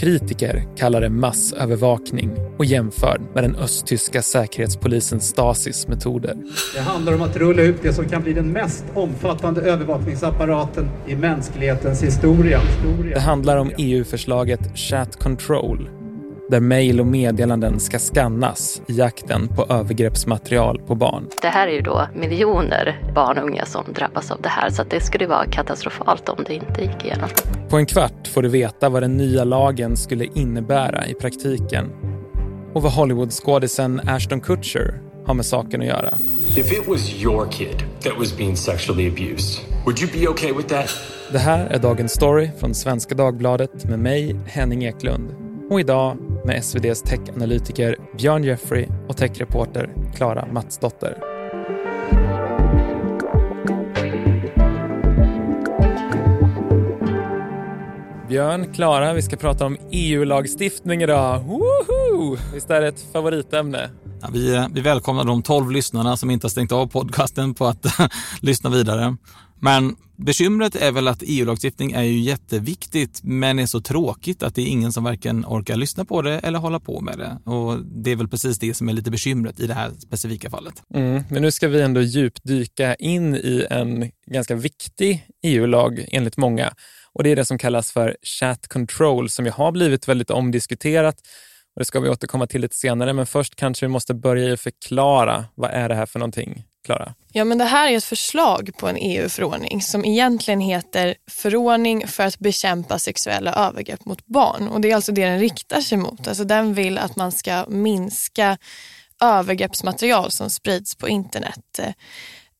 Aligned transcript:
kritiker 0.00 0.64
kallar 0.76 1.00
det 1.00 1.10
massövervakning 1.10 2.30
och 2.58 2.64
jämför 2.64 3.20
med 3.34 3.44
den 3.44 3.56
östtyska 3.56 4.22
säkerhetspolisens 4.22 5.28
Stasis 5.28 5.88
metoder. 5.88 6.36
Det 6.74 6.80
handlar 6.80 7.14
om 7.14 7.22
att 7.22 7.36
rulla 7.36 7.62
ut 7.62 7.82
det 7.82 7.92
som 7.92 8.04
kan 8.04 8.22
bli 8.22 8.32
den 8.32 8.52
mest 8.52 8.84
omfattande 8.94 9.60
övervakningsapparaten 9.60 10.90
i 11.06 11.16
mänsklighetens 11.16 12.02
historia. 12.02 12.60
Det 13.14 13.20
handlar 13.20 13.56
om 13.56 13.70
EU-förslaget 13.78 14.78
Chat 14.78 15.16
Control 15.16 15.99
där 16.50 16.60
mejl 16.60 17.00
och 17.00 17.06
meddelanden 17.06 17.80
ska 17.80 17.98
skannas 17.98 18.82
i 18.86 18.92
jakten 18.92 19.48
på 19.48 19.66
övergreppsmaterial 19.68 20.80
på 20.86 20.94
barn. 20.94 21.28
Det 21.42 21.48
här 21.48 21.68
är 21.68 21.72
ju 21.72 21.80
då 21.80 22.06
miljoner 22.14 23.02
barn 23.14 23.38
och 23.38 23.44
unga 23.44 23.66
som 23.66 23.84
drabbas 23.94 24.30
av 24.30 24.42
det 24.42 24.48
här 24.48 24.70
så 24.70 24.84
det 24.84 25.00
skulle 25.00 25.26
vara 25.26 25.46
katastrofalt 25.46 26.28
om 26.28 26.44
det 26.46 26.54
inte 26.54 26.82
gick 26.82 27.04
igenom. 27.04 27.28
På 27.68 27.76
en 27.76 27.86
kvart 27.86 28.28
får 28.28 28.42
du 28.42 28.48
veta 28.48 28.88
vad 28.88 29.02
den 29.02 29.16
nya 29.16 29.44
lagen 29.44 29.96
skulle 29.96 30.24
innebära 30.34 31.06
i 31.06 31.14
praktiken 31.14 31.90
och 32.74 32.82
vad 32.82 32.92
Hollywoodskådisen 32.92 34.00
Ashton 34.08 34.40
Kutcher 34.40 35.00
har 35.26 35.34
med 35.34 35.46
saken 35.46 35.80
att 35.80 35.86
göra. 35.86 36.08
If 36.56 36.72
it 36.72 36.88
was 36.88 37.22
your 37.22 37.46
kid 37.50 37.82
that 38.02 38.18
was 38.18 38.36
being 38.36 38.56
sexually 38.56 39.08
abused, 39.08 39.64
would 39.84 40.00
you 40.00 40.10
be 40.12 40.28
okay 40.28 40.52
with 40.52 40.68
that? 40.68 40.90
Det 41.32 41.38
här 41.38 41.66
är 41.66 41.78
Dagens 41.78 42.12
Story 42.12 42.50
från 42.58 42.74
Svenska 42.74 43.14
Dagbladet 43.14 43.84
med 43.84 43.98
mig, 43.98 44.36
Henning 44.46 44.84
Eklund. 44.84 45.34
Och 45.70 45.80
idag 45.80 46.16
med 46.44 46.64
SVDs 46.64 47.02
techanalytiker 47.02 47.96
Björn 48.18 48.44
Jeffrey 48.44 48.86
och 49.08 49.16
techreporter 49.16 49.90
Klara 50.14 50.46
Matsdotter. 50.52 51.16
Björn, 58.28 58.72
Klara, 58.74 59.12
vi 59.12 59.22
ska 59.22 59.36
prata 59.36 59.66
om 59.66 59.76
EU-lagstiftning 59.90 61.02
idag. 61.02 61.40
Woho! 61.40 62.36
Visst 62.54 62.70
är 62.70 62.80
det 62.80 62.88
ett 62.88 63.04
favoritämne? 63.12 63.90
Ja, 64.22 64.28
vi, 64.32 64.54
eh, 64.54 64.66
vi 64.72 64.80
välkomnar 64.80 65.24
de 65.24 65.42
tolv 65.42 65.70
lyssnarna 65.70 66.16
som 66.16 66.30
inte 66.30 66.44
har 66.44 66.50
stängt 66.50 66.72
av 66.72 66.86
podcasten 66.86 67.54
på 67.54 67.66
att 67.66 67.86
lyssna 68.40 68.70
vidare. 68.70 69.16
Men 69.60 69.96
bekymret 70.16 70.76
är 70.76 70.92
väl 70.92 71.08
att 71.08 71.22
EU-lagstiftning 71.26 71.92
är 71.92 72.02
ju 72.02 72.18
jätteviktigt 72.18 73.20
men 73.22 73.58
är 73.58 73.66
så 73.66 73.80
tråkigt 73.80 74.42
att 74.42 74.54
det 74.54 74.62
är 74.62 74.66
ingen 74.66 74.92
som 74.92 75.04
varken 75.04 75.44
orkar 75.44 75.76
lyssna 75.76 76.04
på 76.04 76.22
det 76.22 76.38
eller 76.38 76.58
hålla 76.58 76.80
på 76.80 77.00
med 77.00 77.18
det. 77.18 77.50
Och 77.50 77.84
det 77.84 78.10
är 78.10 78.16
väl 78.16 78.28
precis 78.28 78.58
det 78.58 78.74
som 78.74 78.88
är 78.88 78.92
lite 78.92 79.10
bekymret 79.10 79.60
i 79.60 79.66
det 79.66 79.74
här 79.74 79.90
specifika 79.90 80.50
fallet. 80.50 80.82
Mm, 80.94 81.22
men 81.30 81.42
nu 81.42 81.50
ska 81.50 81.68
vi 81.68 81.82
ändå 81.82 82.00
djupdyka 82.00 82.94
in 82.94 83.34
i 83.34 83.66
en 83.70 84.10
ganska 84.26 84.54
viktig 84.54 85.26
EU-lag 85.42 86.06
enligt 86.12 86.36
många. 86.36 86.72
Och 87.12 87.22
det 87.22 87.30
är 87.30 87.36
det 87.36 87.44
som 87.44 87.58
kallas 87.58 87.92
för 87.92 88.16
chat 88.22 88.68
control 88.68 89.28
som 89.28 89.44
ju 89.44 89.50
har 89.50 89.72
blivit 89.72 90.08
väldigt 90.08 90.30
omdiskuterat. 90.30 91.16
Och 91.74 91.80
det 91.80 91.84
ska 91.84 92.00
vi 92.00 92.08
återkomma 92.08 92.46
till 92.46 92.60
lite 92.60 92.76
senare, 92.76 93.12
men 93.12 93.26
först 93.26 93.56
kanske 93.56 93.86
vi 93.86 93.90
måste 93.90 94.14
börja 94.14 94.56
förklara 94.56 95.44
vad 95.54 95.70
är 95.70 95.88
det 95.88 95.94
här 95.94 96.06
för 96.06 96.18
någonting? 96.18 96.64
Klara? 96.84 97.14
Ja, 97.32 97.44
men 97.44 97.58
det 97.58 97.64
här 97.64 97.88
är 97.92 97.96
ett 97.96 98.04
förslag 98.04 98.70
på 98.78 98.88
en 98.88 98.96
EU-förordning 98.96 99.82
som 99.82 100.04
egentligen 100.04 100.60
heter 100.60 101.14
Förordning 101.30 102.06
för 102.08 102.26
att 102.26 102.38
bekämpa 102.38 102.98
sexuella 102.98 103.52
övergrepp 103.52 104.04
mot 104.04 104.26
barn. 104.26 104.68
Och 104.68 104.80
Det 104.80 104.90
är 104.90 104.94
alltså 104.94 105.12
det 105.12 105.24
den 105.26 105.38
riktar 105.38 105.80
sig 105.80 105.98
mot. 105.98 106.28
Alltså 106.28 106.44
den 106.44 106.74
vill 106.74 106.98
att 106.98 107.16
man 107.16 107.32
ska 107.32 107.64
minska 107.68 108.58
övergreppsmaterial 109.22 110.30
som 110.30 110.50
sprids 110.50 110.94
på 110.94 111.08
internet. 111.08 111.80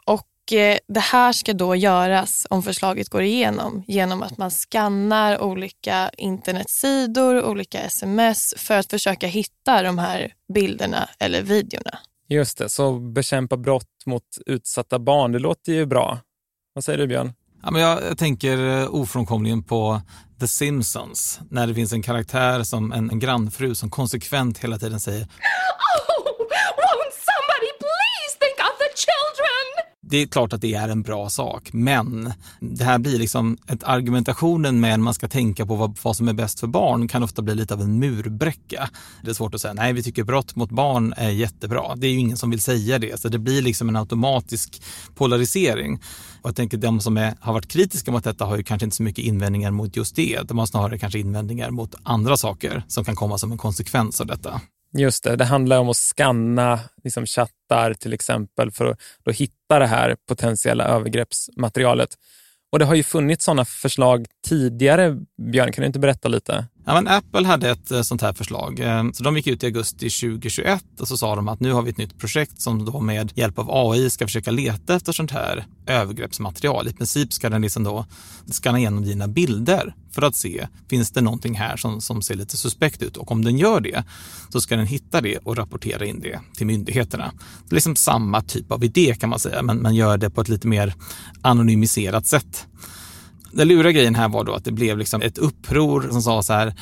Och 0.06 0.52
eh, 0.52 0.78
Det 0.88 1.00
här 1.00 1.32
ska 1.32 1.52
då 1.52 1.76
göras, 1.76 2.46
om 2.50 2.62
förslaget 2.62 3.08
går 3.08 3.22
igenom, 3.22 3.84
genom 3.86 4.22
att 4.22 4.38
man 4.38 4.50
skannar 4.50 5.42
olika 5.42 6.10
internetsidor, 6.16 7.44
olika 7.44 7.80
sms 7.80 8.54
för 8.56 8.78
att 8.78 8.90
försöka 8.90 9.26
hitta 9.26 9.82
de 9.82 9.98
här 9.98 10.32
bilderna 10.54 11.08
eller 11.18 11.42
videorna. 11.42 11.98
Just 12.28 12.58
det, 12.58 12.68
så 12.68 12.98
bekämpa 12.98 13.56
brott 13.56 13.86
mot 14.06 14.22
utsatta 14.46 14.98
barn, 14.98 15.32
det 15.32 15.38
låter 15.38 15.72
ju 15.72 15.86
bra. 15.86 16.18
Vad 16.74 16.84
säger 16.84 16.98
du 16.98 17.06
Björn? 17.06 17.32
Ja, 17.62 17.70
men 17.70 17.82
jag, 17.82 18.18
tänker 18.18 18.80
eh, 18.80 18.94
ofrånkomligen 18.94 19.62
på 19.62 20.00
The 20.40 20.48
Simpsons, 20.48 21.40
när 21.50 21.66
det 21.66 21.74
finns 21.74 21.92
en 21.92 22.02
karaktär 22.02 22.62
som 22.62 22.92
en, 22.92 23.10
en 23.10 23.18
grannfru 23.18 23.74
som 23.74 23.90
konsekvent 23.90 24.58
hela 24.58 24.78
tiden 24.78 25.00
säger 25.00 25.28
det 30.10 30.16
är 30.16 30.26
klart 30.26 30.52
att 30.52 30.60
det 30.60 30.74
är 30.74 30.88
en 30.88 31.02
bra 31.02 31.28
sak, 31.28 31.72
men 31.72 32.32
det 32.60 32.84
här 32.84 32.98
blir 32.98 33.18
liksom 33.18 33.56
ett 33.66 33.84
argumentationen 33.84 34.80
med 34.80 35.00
man 35.00 35.14
ska 35.14 35.28
tänka 35.28 35.66
på 35.66 35.74
vad, 35.74 35.98
vad 36.02 36.16
som 36.16 36.28
är 36.28 36.32
bäst 36.32 36.60
för 36.60 36.66
barn 36.66 37.08
kan 37.08 37.22
ofta 37.22 37.42
bli 37.42 37.54
lite 37.54 37.74
av 37.74 37.80
en 37.80 37.98
murbräcka. 37.98 38.90
Det 39.22 39.30
är 39.30 39.34
svårt 39.34 39.54
att 39.54 39.60
säga, 39.60 39.74
nej 39.74 39.92
vi 39.92 40.02
tycker 40.02 40.24
brott 40.24 40.56
mot 40.56 40.70
barn 40.70 41.14
är 41.16 41.30
jättebra. 41.30 41.96
Det 41.96 42.06
är 42.06 42.10
ju 42.10 42.18
ingen 42.18 42.36
som 42.36 42.50
vill 42.50 42.60
säga 42.60 42.98
det, 42.98 43.20
så 43.20 43.28
det 43.28 43.38
blir 43.38 43.62
liksom 43.62 43.88
en 43.88 43.96
automatisk 43.96 44.82
polarisering. 45.14 46.00
Och 46.42 46.48
jag 46.48 46.56
tänker 46.56 46.76
de 46.76 47.00
som 47.00 47.16
är, 47.16 47.34
har 47.40 47.52
varit 47.52 47.68
kritiska 47.68 48.10
mot 48.10 48.24
detta 48.24 48.44
har 48.44 48.56
ju 48.56 48.62
kanske 48.62 48.84
inte 48.84 48.96
så 48.96 49.02
mycket 49.02 49.24
invändningar 49.24 49.70
mot 49.70 49.96
just 49.96 50.16
det. 50.16 50.40
De 50.48 50.58
har 50.58 50.66
snarare 50.66 50.98
kanske 50.98 51.18
invändningar 51.18 51.70
mot 51.70 51.94
andra 52.02 52.36
saker 52.36 52.84
som 52.88 53.04
kan 53.04 53.16
komma 53.16 53.38
som 53.38 53.52
en 53.52 53.58
konsekvens 53.58 54.20
av 54.20 54.26
detta. 54.26 54.60
Just 54.98 55.24
det, 55.24 55.36
det 55.36 55.44
handlar 55.44 55.78
om 55.78 55.88
att 55.88 55.96
skanna 55.96 56.80
liksom 57.04 57.26
chattar 57.26 57.94
till 57.94 58.12
exempel 58.12 58.70
för 58.70 58.86
att 58.86 59.00
då 59.24 59.30
hitta 59.30 59.78
det 59.78 59.86
här 59.86 60.16
potentiella 60.28 60.84
övergreppsmaterialet. 60.84 62.08
Och 62.72 62.78
det 62.78 62.84
har 62.84 62.94
ju 62.94 63.02
funnits 63.02 63.44
sådana 63.44 63.64
förslag 63.64 64.26
tidigare. 64.48 65.16
Björn, 65.42 65.72
kan 65.72 65.82
du 65.82 65.86
inte 65.86 65.98
berätta 65.98 66.28
lite? 66.28 66.66
Ja, 66.84 66.94
men 66.94 67.08
Apple 67.08 67.46
hade 67.46 67.70
ett 67.70 67.90
eh, 67.90 68.02
sånt 68.02 68.22
här 68.22 68.32
förslag. 68.32 68.80
Eh, 68.80 69.10
så 69.12 69.24
de 69.24 69.36
gick 69.36 69.46
ut 69.46 69.62
i 69.62 69.66
augusti 69.66 70.10
2021 70.10 70.84
och 71.00 71.08
så 71.08 71.16
sa 71.16 71.36
de 71.36 71.48
att 71.48 71.60
nu 71.60 71.72
har 71.72 71.82
vi 71.82 71.90
ett 71.90 71.98
nytt 71.98 72.18
projekt 72.18 72.60
som 72.60 72.84
då 72.84 73.00
med 73.00 73.32
hjälp 73.34 73.58
av 73.58 73.66
AI 73.70 74.10
ska 74.10 74.26
försöka 74.26 74.50
leta 74.50 74.94
efter 74.94 75.12
sånt 75.12 75.30
här 75.30 75.66
övergreppsmaterial. 75.86 76.88
I 76.88 76.92
princip 76.92 77.32
ska 77.32 77.50
den 77.50 77.62
liksom 77.62 77.84
då 77.84 78.06
skanna 78.52 78.78
igenom 78.78 79.04
dina 79.04 79.28
bilder 79.28 79.94
för 80.12 80.22
att 80.22 80.36
se, 80.36 80.66
finns 80.88 81.10
det 81.10 81.20
någonting 81.20 81.54
här 81.54 81.76
som, 81.76 82.00
som 82.00 82.22
ser 82.22 82.34
lite 82.34 82.56
suspekt 82.56 83.02
ut? 83.02 83.16
Och 83.16 83.32
om 83.32 83.44
den 83.44 83.58
gör 83.58 83.80
det 83.80 84.04
så 84.48 84.60
ska 84.60 84.76
den 84.76 84.86
hitta 84.86 85.20
det 85.20 85.38
och 85.38 85.56
rapportera 85.56 86.06
in 86.06 86.20
det 86.20 86.40
till 86.56 86.66
myndigheterna. 86.66 87.32
Det 87.68 87.72
är 87.72 87.74
liksom 87.74 87.96
samma 87.96 88.42
typ 88.42 88.72
av 88.72 88.84
idé 88.84 89.16
kan 89.20 89.30
man 89.30 89.38
säga, 89.38 89.62
men 89.62 89.82
man 89.82 89.94
gör 89.94 90.18
det 90.18 90.30
på 90.30 90.40
ett 90.40 90.48
lite 90.48 90.66
mer 90.68 90.94
anonymiserat 91.42 92.26
sätt. 92.26 92.66
Den 93.52 93.68
luriga 93.68 93.92
grejen 93.92 94.14
här 94.14 94.28
var 94.28 94.44
då 94.44 94.52
att 94.52 94.64
det 94.64 94.72
blev 94.72 94.98
liksom 94.98 95.22
ett 95.22 95.38
uppror 95.38 96.08
som 96.10 96.22
sa 96.22 96.42
så 96.42 96.52
här, 96.52 96.74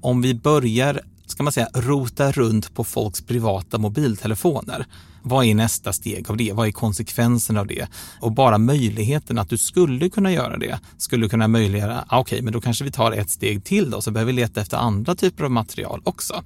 om 0.00 0.22
vi 0.22 0.34
börjar 0.34 1.00
ska 1.26 1.42
man 1.42 1.52
säga, 1.52 1.68
rota 1.74 2.32
runt 2.32 2.74
på 2.74 2.84
folks 2.84 3.22
privata 3.22 3.78
mobiltelefoner. 3.78 4.86
Vad 5.22 5.44
är 5.44 5.54
nästa 5.54 5.92
steg 5.92 6.30
av 6.30 6.36
det? 6.36 6.52
Vad 6.52 6.68
är 6.68 6.72
konsekvensen 6.72 7.56
av 7.56 7.66
det? 7.66 7.88
Och 8.20 8.32
bara 8.32 8.58
möjligheten 8.58 9.38
att 9.38 9.48
du 9.48 9.58
skulle 9.58 10.08
kunna 10.10 10.32
göra 10.32 10.56
det 10.56 10.80
skulle 10.98 11.28
kunna 11.28 11.48
möjliggöra, 11.48 12.04
ah, 12.08 12.20
okej, 12.20 12.36
okay, 12.36 12.42
men 12.42 12.52
då 12.52 12.60
kanske 12.60 12.84
vi 12.84 12.90
tar 12.90 13.12
ett 13.12 13.30
steg 13.30 13.64
till 13.64 13.90
då, 13.90 14.00
så 14.00 14.10
behöver 14.10 14.32
vi 14.32 14.36
leta 14.36 14.60
efter 14.60 14.76
andra 14.76 15.14
typer 15.14 15.44
av 15.44 15.50
material 15.50 16.00
också. 16.04 16.42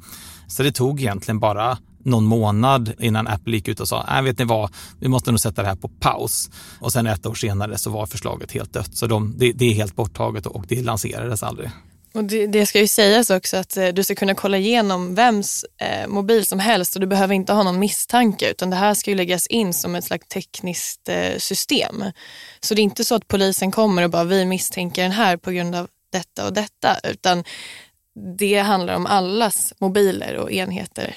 Så 0.47 0.63
det 0.63 0.73
tog 0.73 1.01
egentligen 1.01 1.39
bara 1.41 1.79
någon 2.05 2.25
månad 2.25 2.93
innan 2.99 3.27
Apple 3.27 3.53
gick 3.53 3.69
ut 3.69 3.81
och 3.81 3.89
sa, 3.89 4.07
äh, 4.17 4.23
vet 4.23 4.39
ni 4.39 4.45
vad, 4.45 4.71
vi 5.01 5.09
måste 5.09 5.31
nog 5.31 5.41
sätta 5.41 5.63
det 5.63 5.69
här 5.69 5.77
på 5.77 5.89
paus. 5.89 6.51
Och 6.81 6.93
sen 6.93 7.07
ett 7.07 7.27
år 7.27 7.35
senare 7.35 7.79
så 7.79 7.91
var 7.91 8.07
förslaget 8.07 8.53
helt 8.53 8.73
dött. 8.73 8.97
Så 8.97 9.07
de, 9.07 9.35
det, 9.39 9.53
det 9.53 9.65
är 9.65 9.75
helt 9.75 9.97
borttaget 9.97 10.47
och 10.47 10.65
det 10.69 10.83
lanserades 10.83 11.43
aldrig. 11.43 11.71
Och 12.13 12.25
det, 12.25 12.47
det, 12.47 12.67
ska 12.67 12.81
ju 12.81 12.87
sägas 12.87 13.31
också 13.31 13.57
att 13.57 13.77
eh, 13.77 13.89
du 13.89 14.05
ska 14.05 14.15
kunna 14.15 14.35
kolla 14.35 14.59
igenom 14.59 15.15
vems 15.15 15.65
eh, 15.81 16.09
mobil 16.09 16.47
som 16.47 16.59
helst 16.59 16.95
och 16.95 17.01
du 17.01 17.07
behöver 17.07 17.35
inte 17.35 17.53
ha 17.53 17.63
någon 17.63 17.79
misstanke 17.79 18.51
utan 18.51 18.71
det 18.71 18.77
här 18.77 18.95
ska 18.95 19.11
ju 19.11 19.17
läggas 19.17 19.47
in 19.47 19.75
som 19.75 19.95
ett 19.95 20.05
slags 20.05 20.29
tekniskt 20.29 21.09
eh, 21.09 21.39
system. 21.39 22.05
Så 22.61 22.75
det 22.75 22.81
är 22.81 22.85
inte 22.85 23.05
så 23.05 23.15
att 23.15 23.29
polisen 23.29 23.71
kommer 23.71 24.03
och 24.03 24.11
bara 24.11 24.25
vi 24.25 24.45
misstänker 24.45 25.03
den 25.03 25.13
här 25.13 25.37
på 25.37 25.51
grund 25.51 25.75
av 25.75 25.89
detta 26.13 26.47
och 26.47 26.53
detta 26.53 26.97
utan 27.05 27.45
det 28.39 28.59
handlar 28.59 28.95
om 28.95 29.07
allas 29.07 29.73
mobiler 29.79 30.37
och 30.37 30.53
enheter. 30.53 31.17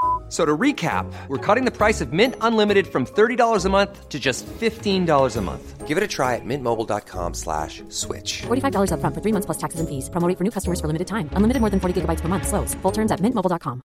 So 0.31 0.45
to 0.45 0.57
recap, 0.57 1.11
we're 1.27 1.45
cutting 1.45 1.65
the 1.65 1.75
price 1.77 1.99
of 1.99 2.13
Mint 2.13 2.35
Unlimited 2.39 2.87
from 2.87 3.05
$30 3.05 3.65
a 3.65 3.69
month 3.69 4.07
to 4.07 4.17
just 4.17 4.45
$15 4.47 5.37
a 5.37 5.41
month. 5.41 5.87
Give 5.87 5.97
it 5.97 6.03
a 6.03 6.07
try 6.07 6.35
at 6.35 6.45
mintmobile.com 6.45 7.33
slash 7.33 7.83
switch. 7.89 8.43
$45 8.43 8.93
up 8.93 9.01
front 9.01 9.13
for 9.13 9.21
three 9.21 9.33
months 9.33 9.45
plus 9.45 9.57
taxes 9.57 9.81
and 9.81 9.89
fees. 9.89 10.09
Promoting 10.09 10.37
for 10.37 10.45
new 10.45 10.51
customers 10.51 10.79
for 10.79 10.87
limited 10.87 11.07
time. 11.09 11.29
Unlimited 11.33 11.59
more 11.59 11.69
than 11.69 11.81
40 11.81 12.01
gigabytes 12.01 12.21
per 12.21 12.29
month. 12.29 12.47
Slows. 12.47 12.73
Full 12.75 12.91
terms 12.91 13.11
at 13.11 13.19
mintmobile.com. 13.19 13.81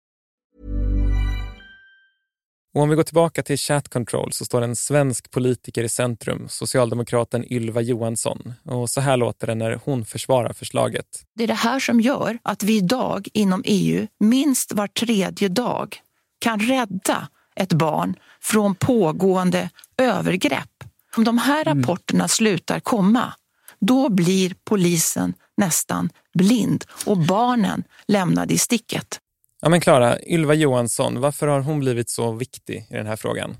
Och 2.74 2.82
om 2.82 2.88
vi 2.88 2.96
går 2.96 3.02
tillbaka 3.02 3.42
till 3.42 3.58
chat 3.58 3.88
control 3.88 4.32
så 4.32 4.44
står 4.44 4.62
en 4.62 4.76
svensk 4.76 5.30
politiker 5.30 5.84
i 5.84 5.88
centrum, 5.88 6.48
socialdemokraten 6.48 7.52
Ylva 7.52 7.80
Johansson. 7.80 8.52
Och 8.64 8.90
så 8.90 9.00
här 9.00 9.16
låter 9.16 9.46
det 9.46 9.54
när 9.54 9.80
hon 9.84 10.04
försvarar 10.04 10.52
förslaget. 10.52 11.06
Det 11.34 11.44
är 11.44 11.48
det 11.48 11.54
här 11.54 11.80
som 11.80 12.00
gör 12.00 12.38
att 12.42 12.62
vi 12.62 12.76
idag 12.76 13.28
inom 13.32 13.62
EU 13.64 14.06
minst 14.20 14.72
var 14.72 14.86
tredje 14.86 15.48
dag 15.48 16.00
kan 16.38 16.60
rädda 16.60 17.28
ett 17.56 17.72
barn 17.72 18.14
från 18.40 18.74
pågående 18.74 19.70
övergrepp. 19.98 20.84
Om 21.16 21.24
de 21.24 21.38
här 21.38 21.66
mm. 21.66 21.78
rapporterna 21.78 22.28
slutar 22.28 22.80
komma, 22.80 23.32
då 23.80 24.08
blir 24.08 24.54
polisen 24.64 25.34
nästan 25.56 26.10
blind 26.34 26.84
och 27.06 27.18
barnen 27.18 27.84
lämnade 28.08 28.54
i 28.54 28.58
sticket. 28.58 29.20
Ja 29.62 29.68
men 29.68 29.80
Klara, 29.80 30.22
Ylva 30.22 30.54
Johansson, 30.54 31.20
varför 31.20 31.46
har 31.46 31.60
hon 31.60 31.80
blivit 31.80 32.10
så 32.10 32.32
viktig 32.32 32.86
i 32.90 32.94
den 32.94 33.06
här 33.06 33.16
frågan? 33.16 33.56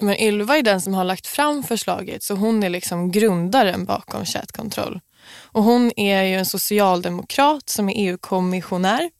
Men 0.00 0.16
Ylva 0.16 0.58
är 0.58 0.62
den 0.62 0.80
som 0.80 0.94
har 0.94 1.04
lagt 1.04 1.26
fram 1.26 1.62
förslaget 1.62 2.22
så 2.22 2.34
hon 2.34 2.62
är 2.62 2.70
liksom 2.70 3.10
grundaren 3.10 3.84
bakom 3.84 4.24
Chat 4.24 4.52
Control. 4.52 5.00
Och 5.42 5.62
hon 5.62 5.92
är 5.96 6.22
ju 6.22 6.34
en 6.34 6.46
socialdemokrat 6.46 7.68
som 7.68 7.88
är 7.88 7.94
EU-kommissionär 7.96 9.10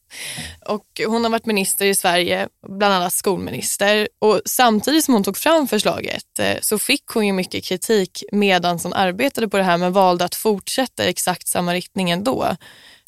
och 0.67 0.87
hon 1.07 1.25
har 1.25 1.31
varit 1.31 1.47
minister 1.47 1.87
i 1.87 1.95
Sverige, 1.95 2.49
bland 2.69 2.95
annat 2.95 3.13
skolminister. 3.13 4.09
Och 4.19 4.41
samtidigt 4.45 5.05
som 5.05 5.15
hon 5.15 5.25
tog 5.25 5.37
fram 5.37 5.69
förslaget 5.69 6.39
eh, 6.39 6.57
så 6.61 6.79
fick 6.79 7.07
hon 7.07 7.27
ju 7.27 7.33
mycket 7.33 7.65
kritik 7.65 8.23
medan 8.33 8.79
hon 8.83 8.93
arbetade 8.93 9.49
på 9.49 9.57
det 9.57 9.63
här 9.63 9.77
men 9.77 9.93
valde 9.93 10.25
att 10.25 10.35
fortsätta 10.35 11.05
i 11.05 11.09
exakt 11.09 11.49
samma 11.49 11.75
riktning 11.75 12.11
ändå. 12.11 12.57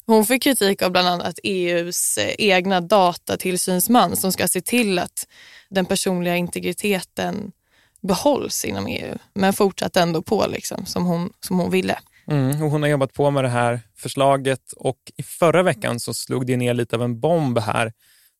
Hon 0.05 0.25
fick 0.25 0.43
kritik 0.43 0.81
av 0.81 0.91
bland 0.91 1.07
annat 1.07 1.39
EUs 1.43 2.17
eh, 2.17 2.35
egna 2.37 2.81
datatillsynsman 2.81 4.15
som 4.15 4.31
ska 4.31 4.47
se 4.47 4.61
till 4.61 4.99
att 4.99 5.27
den 5.69 5.85
personliga 5.85 6.35
integriteten 6.35 7.51
behålls 8.01 8.65
inom 8.65 8.87
EU 8.87 9.17
men 9.33 9.53
fortsatte 9.53 10.01
ändå 10.01 10.21
på 10.21 10.47
liksom, 10.47 10.85
som, 10.85 11.05
hon, 11.05 11.33
som 11.39 11.59
hon 11.59 11.71
ville. 11.71 11.99
Mm, 12.27 12.63
och 12.63 12.71
hon 12.71 12.81
har 12.81 12.89
jobbat 12.89 13.13
på 13.13 13.31
med 13.31 13.43
det 13.43 13.49
här 13.49 13.79
förslaget 13.97 14.71
och 14.77 14.97
i 15.17 15.23
förra 15.23 15.63
veckan 15.63 15.99
så 15.99 16.13
slog 16.13 16.45
det 16.45 16.57
ner 16.57 16.73
lite 16.73 16.95
av 16.95 17.03
en 17.03 17.19
bomb 17.19 17.59
här. 17.59 17.93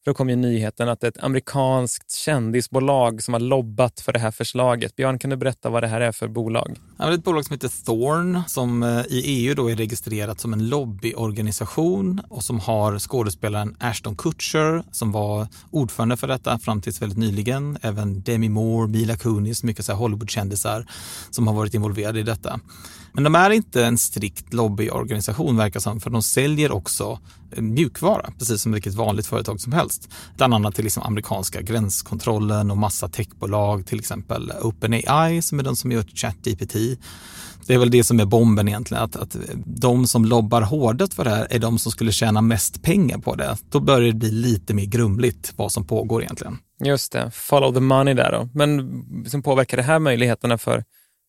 För 0.06 0.12
då 0.12 0.16
kom 0.16 0.30
ju 0.30 0.36
nyheten 0.36 0.90
att 0.90 1.04
ett 1.04 1.24
amerikanskt 1.24 2.16
kändisbolag 2.16 3.24
som 3.24 3.34
har 3.34 3.42
lobbat 3.42 4.00
för 4.00 4.14
det 4.14 4.20
här 4.20 4.32
förslaget. 4.32 4.96
Björn, 4.96 5.20
kan 5.20 5.30
du 5.30 5.36
berätta 5.36 5.70
vad 5.70 5.84
det 5.84 5.88
här 5.88 6.02
är 6.02 6.12
för 6.12 6.28
bolag? 6.28 6.80
Ja, 6.98 7.06
det 7.06 7.12
är 7.12 7.18
ett 7.18 7.24
bolag 7.24 7.46
som 7.46 7.54
heter 7.54 7.86
Thorn 7.86 8.42
som 8.48 8.84
eh, 8.84 9.06
i 9.10 9.22
EU 9.26 9.56
då 9.56 9.72
är 9.72 9.76
registrerat 9.76 10.40
som 10.40 10.54
en 10.54 10.70
lobbyorganisation 10.70 12.22
och 12.30 12.44
som 12.44 12.60
har 12.60 13.00
skådespelaren 13.00 13.76
Ashton 13.80 14.16
Kutcher 14.16 14.84
som 14.92 15.12
var 15.12 15.48
ordförande 15.72 16.18
för 16.18 16.28
detta 16.28 16.60
fram 16.60 16.82
tills 16.82 17.02
väldigt 17.02 17.20
nyligen. 17.20 17.78
Även 17.82 18.22
Demi 18.22 18.50
Moore, 18.50 18.88
Mila 18.88 19.16
Kunis, 19.16 19.64
mycket 19.64 19.88
Hollywoodkändisar 19.88 20.86
som 21.30 21.48
har 21.48 21.54
varit 21.54 21.74
involverade 21.74 22.20
i 22.20 22.24
detta. 22.24 22.60
Men 23.14 23.24
de 23.24 23.36
är 23.36 23.50
inte 23.50 23.86
en 23.86 23.98
strikt 23.98 24.54
lobbyorganisation 24.54 25.58
verkar 25.58 25.80
som, 25.80 26.00
för 26.00 26.10
de 26.10 26.22
säljer 26.22 26.72
också 26.72 27.20
mjukvara, 27.58 28.32
precis 28.40 28.62
som 28.62 28.72
vilket 28.72 28.94
vanligt 28.94 29.28
företag 29.28 29.62
som 29.62 29.74
helst. 29.74 30.10
Bland 30.38 30.54
annat 30.54 30.76
till 30.76 30.84
liksom 30.84 31.04
amerikanska 31.04 31.62
gränskontrollen 31.62 32.72
och 32.72 32.78
massa 32.78 33.08
techbolag, 33.08 33.86
till 33.86 34.00
exempel 34.00 34.52
OpenAI 34.62 35.42
som 35.42 35.60
är 35.60 35.64
de 35.64 35.76
som 35.76 35.92
gör 35.92 36.04
ChatGPT. 36.04 36.76
Det 37.68 37.74
är 37.74 37.78
väl 37.78 37.92
det 37.92 38.04
som 38.04 38.20
är 38.20 38.26
bomben 38.26 38.68
egentligen, 38.68 39.04
att, 39.04 39.16
att 39.16 39.36
de 39.66 40.08
som 40.08 40.26
lobbar 40.26 40.62
hårdast 40.62 41.14
för 41.14 41.24
det 41.24 41.30
här 41.30 41.48
är 41.50 41.60
de 41.60 41.80
som 41.80 41.92
skulle 41.92 42.12
tjäna 42.12 42.42
mest 42.42 42.82
pengar 42.82 43.18
på 43.18 43.36
det. 43.36 43.58
Då 43.70 43.80
börjar 43.80 44.08
det 44.08 44.18
bli 44.18 44.32
lite 44.32 44.74
mer 44.74 44.86
grumligt 44.86 45.54
vad 45.56 45.72
som 45.72 45.88
pågår 45.88 46.24
egentligen. 46.24 46.58
Just 46.84 47.12
det, 47.12 47.32
follow 47.34 47.74
the 47.74 47.80
money 47.80 48.14
där 48.14 48.32
då. 48.32 48.50
Men 48.54 49.06
som 49.28 49.44
påverkar 49.44 49.78
det 49.78 49.84
här 49.84 50.00
möjligheterna 50.00 50.58
för 50.58 50.84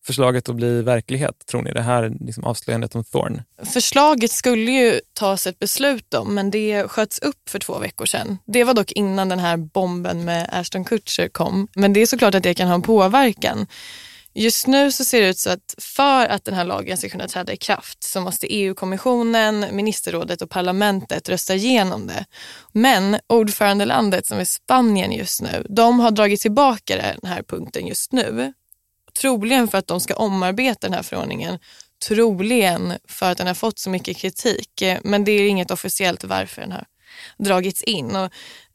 förslaget 0.06 0.48
att 0.48 0.56
bli 0.56 0.82
verklighet, 0.82 1.46
tror 1.50 1.62
ni? 1.62 1.72
Det 1.72 1.82
här 1.82 2.12
liksom 2.20 2.44
avslöjandet 2.44 2.94
om 2.94 3.04
Thorn? 3.04 3.42
Förslaget 3.72 4.30
skulle 4.30 4.70
ju 4.70 5.00
tas 5.12 5.46
ett 5.46 5.58
beslut 5.58 6.14
om, 6.14 6.34
men 6.34 6.50
det 6.50 6.88
sköts 6.88 7.18
upp 7.18 7.48
för 7.48 7.58
två 7.58 7.78
veckor 7.78 8.06
sedan. 8.06 8.38
Det 8.46 8.64
var 8.64 8.74
dock 8.74 8.92
innan 8.92 9.28
den 9.28 9.38
här 9.38 9.56
bomben 9.56 10.24
med 10.24 10.48
Ashton 10.52 10.84
Kutcher 10.84 11.28
kom. 11.28 11.68
Men 11.74 11.92
det 11.92 12.00
är 12.00 12.06
såklart 12.06 12.34
att 12.34 12.42
det 12.42 12.54
kan 12.54 12.68
ha 12.68 12.74
en 12.74 12.82
påverkan. 12.82 13.66
Just 14.38 14.66
nu 14.66 14.92
så 14.92 15.04
ser 15.04 15.22
det 15.22 15.28
ut 15.28 15.38
så 15.38 15.50
att 15.50 15.74
för 15.78 16.26
att 16.26 16.44
den 16.44 16.54
här 16.54 16.64
lagen 16.64 16.96
ska 16.96 17.08
kunna 17.08 17.28
träda 17.28 17.52
i 17.52 17.56
kraft 17.56 18.04
så 18.04 18.20
måste 18.20 18.46
EU-kommissionen, 18.46 19.66
ministerrådet 19.72 20.42
och 20.42 20.50
parlamentet 20.50 21.28
rösta 21.28 21.54
igenom 21.54 22.06
det. 22.06 22.24
Men 22.72 23.16
ordförandelandet 23.26 24.26
som 24.26 24.38
är 24.38 24.44
Spanien 24.44 25.12
just 25.12 25.42
nu, 25.42 25.66
de 25.68 26.00
har 26.00 26.10
dragit 26.10 26.40
tillbaka 26.40 26.96
den 26.96 27.30
här 27.30 27.42
punkten 27.42 27.86
just 27.86 28.12
nu 28.12 28.52
Troligen 29.20 29.68
för 29.68 29.78
att 29.78 29.86
de 29.86 30.00
ska 30.00 30.14
omarbeta 30.14 30.86
den 30.86 30.94
här 30.94 31.02
förordningen. 31.02 31.58
Troligen 32.08 32.92
för 33.08 33.30
att 33.30 33.38
den 33.38 33.46
har 33.46 33.54
fått 33.54 33.78
så 33.78 33.90
mycket 33.90 34.16
kritik. 34.16 34.82
Men 35.04 35.24
det 35.24 35.32
är 35.32 35.48
inget 35.48 35.70
officiellt 35.70 36.24
varför 36.24 36.62
den 36.62 36.72
har 36.72 36.84
dragits 37.38 37.82
in. 37.82 38.16
Och, 38.16 38.24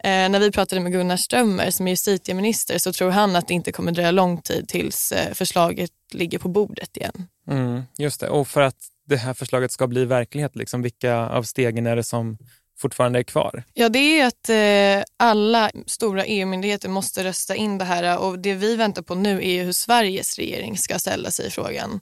eh, 0.04 0.30
när 0.30 0.40
vi 0.40 0.52
pratade 0.52 0.82
med 0.82 0.92
Gunnar 0.92 1.18
Strömmer 1.18 1.72
som 1.72 1.88
är 1.88 1.92
justitieminister 1.92 2.78
så 2.78 2.94
tror 2.94 3.10
han 3.10 3.36
att 3.36 3.48
det 3.48 3.54
inte 3.54 3.72
kommer 3.72 3.92
dröja 3.92 4.12
lång 4.12 4.42
tid 4.42 4.68
tills 4.68 5.12
eh, 5.12 5.34
förslaget 5.34 5.92
ligger 6.12 6.40
på 6.40 6.50
bordet 6.50 6.98
igen. 6.98 7.28
Mm, 7.48 7.84
just 7.98 8.20
det, 8.20 8.30
och 8.30 8.48
för 8.48 8.62
att 8.62 8.78
det 9.08 9.18
här 9.18 9.34
förslaget 9.34 9.72
ska 9.72 9.88
bli 9.88 10.06
verklighet, 10.06 10.56
liksom, 10.56 10.82
vilka 10.82 11.16
av 11.16 11.44
stegen 11.44 11.88
är 11.88 11.96
det 11.96 12.04
som 12.04 12.38
fortfarande 12.82 13.20
är 13.20 13.24
kvar? 13.24 13.64
Ja, 13.74 13.90
det 13.90 14.20
är 14.20 14.28
att 14.28 14.50
eh, 14.50 15.06
alla 15.18 15.72
stora 15.86 16.26
EU-myndigheter 16.26 16.90
måste 16.90 17.24
rösta 17.24 17.56
in 17.56 17.78
det 17.78 17.86
här 17.86 18.18
och 18.18 18.40
det 18.40 18.54
vi 18.54 18.76
väntar 18.76 19.02
på 19.02 19.16
nu 19.16 19.48
är 19.48 19.64
hur 19.64 19.72
Sveriges 19.72 20.38
regering 20.38 20.78
ska 20.78 21.00
ställa 21.00 21.32
sig 21.32 21.48
i 21.48 21.50
frågan. 21.50 22.00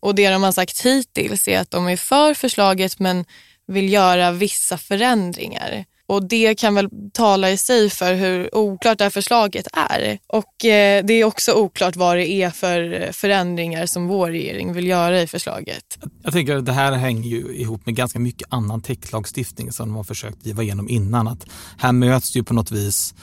Och 0.00 0.14
det 0.14 0.30
de 0.30 0.42
har 0.42 0.52
sagt 0.52 0.80
hittills 0.80 1.48
är 1.48 1.58
att 1.58 1.70
de 1.70 1.88
är 1.88 1.96
för 1.96 2.34
förslaget 2.34 2.98
men 2.98 3.24
vill 3.66 3.92
göra 3.92 4.30
vissa 4.30 4.78
förändringar. 4.78 5.84
Och 6.10 6.28
det 6.28 6.54
kan 6.54 6.74
väl 6.74 6.88
tala 7.12 7.50
i 7.50 7.56
sig 7.56 7.90
för 7.90 8.14
hur 8.14 8.54
oklart 8.54 8.98
det 8.98 9.04
här 9.04 9.10
förslaget 9.10 9.66
är. 9.72 10.18
Och 10.26 10.64
eh, 10.64 11.04
det 11.04 11.14
är 11.14 11.24
också 11.24 11.52
oklart 11.52 11.96
vad 11.96 12.16
det 12.16 12.30
är 12.30 12.50
för 12.50 13.12
förändringar 13.12 13.86
som 13.86 14.06
vår 14.06 14.30
regering 14.30 14.72
vill 14.72 14.86
göra 14.86 15.22
i 15.22 15.26
förslaget. 15.26 15.98
Jag 16.22 16.32
tänker 16.32 16.56
att 16.56 16.66
det 16.66 16.72
här 16.72 16.92
hänger 16.92 17.30
ju 17.30 17.54
ihop 17.54 17.86
med 17.86 17.94
ganska 17.94 18.18
mycket 18.18 18.48
annan 18.50 18.80
techlagstiftning 18.80 19.72
som 19.72 19.88
de 19.88 19.96
har 19.96 20.04
försökt 20.04 20.44
driva 20.44 20.62
igenom 20.62 20.88
innan. 20.88 21.28
Att 21.28 21.46
här 21.78 21.92
möts 21.92 22.36
ju 22.36 22.44
på 22.44 22.54
något 22.54 22.70
vis 22.70 23.14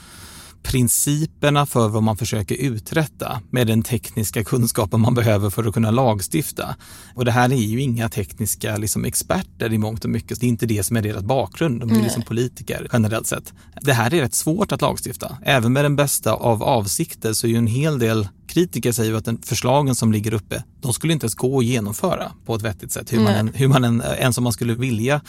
principerna 0.62 1.66
för 1.66 1.88
vad 1.88 2.02
man 2.02 2.16
försöker 2.16 2.54
uträtta 2.54 3.40
med 3.50 3.66
den 3.66 3.82
tekniska 3.82 4.44
kunskapen 4.44 5.00
man 5.00 5.14
behöver 5.14 5.50
för 5.50 5.64
att 5.64 5.74
kunna 5.74 5.90
lagstifta. 5.90 6.76
Och 7.14 7.24
det 7.24 7.30
här 7.30 7.52
är 7.52 7.56
ju 7.56 7.80
inga 7.80 8.08
tekniska 8.08 8.76
liksom, 8.76 9.04
experter 9.04 9.72
i 9.72 9.78
mångt 9.78 10.04
och 10.04 10.10
mycket. 10.10 10.40
Det 10.40 10.46
är 10.46 10.48
inte 10.48 10.66
det 10.66 10.82
som 10.82 10.96
är 10.96 11.02
deras 11.02 11.22
bakgrund. 11.22 11.80
De 11.80 11.90
är 11.90 12.02
liksom 12.02 12.22
politiker 12.22 12.88
generellt 12.92 13.26
sett. 13.26 13.52
Det 13.80 13.92
här 13.92 14.14
är 14.14 14.20
rätt 14.20 14.34
svårt 14.34 14.72
att 14.72 14.80
lagstifta. 14.80 15.38
Även 15.42 15.72
med 15.72 15.84
den 15.84 15.96
bästa 15.96 16.32
av 16.32 16.62
avsikter 16.62 17.32
så 17.32 17.46
är 17.46 17.50
ju 17.50 17.56
en 17.56 17.66
hel 17.66 17.98
del 17.98 18.28
kritiker 18.48 18.92
säger 18.92 19.14
att 19.14 19.24
den 19.24 19.42
förslagen 19.42 19.94
som 19.94 20.12
ligger 20.12 20.34
uppe, 20.34 20.62
de 20.80 20.92
skulle 20.92 21.12
inte 21.12 21.24
ens 21.24 21.34
gå 21.34 21.58
att 21.58 21.64
genomföra 21.64 22.32
på 22.46 22.54
ett 22.54 22.62
vettigt 22.62 22.92
sätt, 22.92 23.12
hur 23.12 23.20
man, 23.20 23.34
än, 23.34 23.54
hur 23.54 23.68
man 23.68 23.84
än, 23.84 24.02
ens 24.18 24.38
om 24.38 24.44
man 24.44 24.52
skulle 24.52 24.74
vilja. 24.74 25.20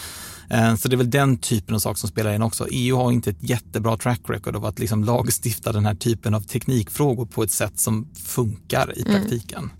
Eh, 0.50 0.76
så 0.76 0.88
det 0.88 0.96
är 0.96 0.98
väl 0.98 1.10
den 1.10 1.38
typen 1.38 1.76
av 1.76 1.80
saker 1.80 2.00
som 2.00 2.10
spelar 2.10 2.34
in 2.34 2.42
också. 2.42 2.68
EU 2.72 2.96
har 2.96 3.12
inte 3.12 3.30
ett 3.30 3.44
jättebra 3.50 3.98
track 3.98 4.22
record 4.28 4.56
av 4.56 4.66
att 4.66 4.80
liksom 4.80 5.04
lagstifta 5.14 5.72
den 5.72 5.86
här 5.86 5.96
typen 5.96 6.34
av 6.34 6.42
teknikfrågor 6.42 7.26
på 7.26 7.44
ett 7.44 7.52
sätt 7.52 7.80
som 7.80 8.08
funkar 8.16 8.98
i 8.98 9.02
mm. 9.02 9.14
praktiken. 9.14 9.60
Mm. 9.60 9.79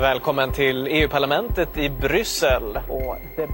Välkommen 0.00 0.52
till 0.52 0.86
EU-parlamentet 0.86 1.78
i 1.78 1.90
Bryssel. 1.90 2.78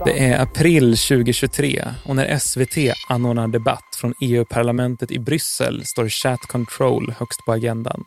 Det 0.04 0.24
är 0.24 0.42
april 0.42 0.96
2023 0.96 1.84
och 2.04 2.16
när 2.16 2.38
SVT 2.38 2.96
anordnar 3.08 3.48
debatt 3.48 3.96
från 4.00 4.14
EU-parlamentet 4.20 5.10
i 5.10 5.18
Bryssel 5.18 5.86
står 5.86 6.08
chat 6.08 6.40
control 6.40 7.14
högst 7.18 7.40
på 7.46 7.52
agendan. 7.52 8.04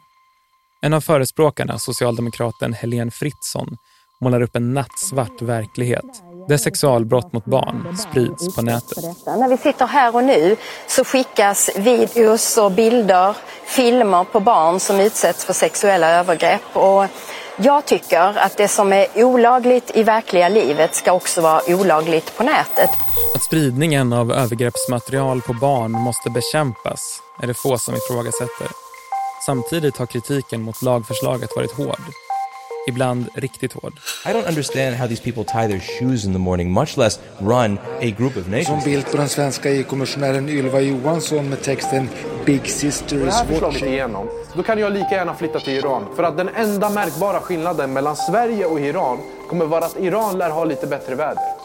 En 0.81 0.93
av 0.93 1.01
förespråkarna, 1.01 1.79
socialdemokraten 1.79 2.73
Helene 2.73 3.11
Fritzon, 3.11 3.77
målar 4.21 4.41
upp 4.41 4.55
en 4.55 4.73
nattsvart 4.73 5.41
verklighet 5.41 6.23
där 6.47 6.57
sexualbrott 6.57 7.33
mot 7.33 7.45
barn 7.45 7.97
sprids 7.97 8.55
på 8.55 8.61
nätet. 8.61 9.03
När 9.25 9.49
vi 9.49 9.57
sitter 9.57 9.87
här 9.87 10.15
och 10.15 10.23
nu 10.23 10.55
så 10.87 11.03
skickas 11.03 11.69
videos 11.77 12.57
och 12.57 12.71
bilder, 12.71 13.35
filmer 13.65 14.23
på 14.23 14.39
barn 14.39 14.79
som 14.79 14.99
utsätts 14.99 15.45
för 15.45 15.53
sexuella 15.53 16.09
övergrepp. 16.09 16.75
Och 16.77 17.05
jag 17.61 17.85
tycker 17.85 18.37
att 18.37 18.57
det 18.57 18.67
som 18.67 18.93
är 18.93 19.07
olagligt 19.15 19.91
i 19.93 20.03
verkliga 20.03 20.49
livet 20.49 20.95
ska 20.95 21.11
också 21.11 21.41
vara 21.41 21.61
olagligt 21.67 22.37
på 22.37 22.43
nätet. 22.43 22.89
Att 23.35 23.43
spridningen 23.43 24.13
av 24.13 24.31
övergreppsmaterial 24.31 25.41
på 25.41 25.53
barn 25.53 25.91
måste 25.91 26.29
bekämpas 26.29 27.21
är 27.41 27.47
det 27.47 27.53
få 27.53 27.77
som 27.77 27.95
ifrågasätter. 27.95 28.67
Samtidigt 29.45 29.97
har 29.97 30.05
kritiken 30.05 30.61
mot 30.61 30.81
lagförslaget 30.81 31.49
varit 31.55 31.71
hård 31.71 32.28
ibland 32.89 33.27
riktigt 33.35 33.73
hård. 33.73 33.93
I 34.25 34.29
don't 34.33 34.47
understand 34.47 34.95
how 34.95 35.07
these 35.07 35.21
people 35.21 35.43
tie 35.43 35.67
their 35.67 35.79
shoes 35.99 36.25
in 36.25 36.33
the 36.33 36.39
morning, 36.39 36.71
much 36.71 36.97
less 36.97 37.19
run 37.39 37.77
a 38.01 38.09
group 38.17 38.37
of 38.37 38.47
nations. 38.47 38.67
Som 38.67 38.79
bild 38.91 39.11
på 39.11 39.17
den 39.17 39.29
svenska 39.29 39.69
EU-kommissionären 39.71 40.49
Ylva 40.49 40.79
Johansson 40.81 41.49
med 41.49 41.61
texten 41.61 42.09
Big 42.45 42.67
Sister 42.67 43.17
Det 43.17 43.27
is 43.27 43.33
här 43.33 43.45
förslaget 43.45 43.73
watching. 43.75 43.93
igenom, 43.93 44.27
då 44.55 44.63
kan 44.63 44.79
jag 44.79 44.93
lika 44.93 45.11
gärna 45.11 45.35
flytta 45.35 45.59
till 45.59 45.73
Iran. 45.73 46.05
För 46.15 46.23
att 46.23 46.37
den 46.37 46.49
enda 46.55 46.89
märkbara 46.89 47.39
skillnaden 47.39 47.93
mellan 47.93 48.15
Sverige 48.15 48.65
och 48.65 48.79
Iran 48.79 49.17
kommer 49.49 49.65
vara 49.65 49.85
att 49.85 49.99
Iran 49.99 50.37
lär 50.37 50.49
ha 50.49 50.63
lite 50.65 50.87
bättre 50.87 51.15
väder. 51.15 51.58